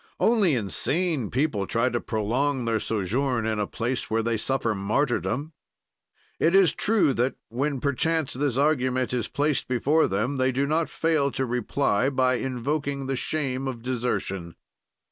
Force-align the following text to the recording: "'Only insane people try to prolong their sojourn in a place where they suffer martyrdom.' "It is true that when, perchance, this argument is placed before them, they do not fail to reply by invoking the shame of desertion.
"'Only 0.19 0.55
insane 0.55 1.29
people 1.29 1.67
try 1.67 1.89
to 1.89 2.01
prolong 2.01 2.65
their 2.65 2.79
sojourn 2.79 3.45
in 3.45 3.59
a 3.59 3.67
place 3.67 4.09
where 4.09 4.23
they 4.23 4.35
suffer 4.35 4.73
martyrdom.' 4.73 5.53
"It 6.39 6.55
is 6.55 6.73
true 6.73 7.13
that 7.13 7.35
when, 7.49 7.79
perchance, 7.79 8.33
this 8.33 8.57
argument 8.57 9.13
is 9.13 9.27
placed 9.27 9.67
before 9.67 10.07
them, 10.07 10.37
they 10.37 10.51
do 10.51 10.65
not 10.65 10.89
fail 10.89 11.29
to 11.33 11.45
reply 11.45 12.09
by 12.09 12.37
invoking 12.37 13.05
the 13.05 13.15
shame 13.15 13.67
of 13.67 13.83
desertion. 13.83 14.55